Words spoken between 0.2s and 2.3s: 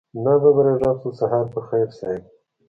ناببره غږ شو سهار په خير صيب.